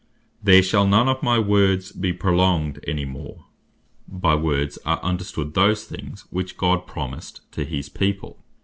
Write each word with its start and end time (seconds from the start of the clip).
"There 0.41 0.63
shall 0.63 0.87
none 0.87 1.07
of 1.07 1.21
my 1.21 1.37
Words 1.37 1.91
be 1.91 2.11
prolonged 2.11 2.83
any 2.87 3.05
more:" 3.05 3.45
by 4.07 4.33
"Words" 4.33 4.79
are 4.83 4.99
understood 5.03 5.53
those 5.53 5.83
Things, 5.85 6.21
which 6.31 6.57
God 6.57 6.87
promised 6.87 7.41
to 7.51 7.63
his 7.65 7.87
people. 7.87 8.43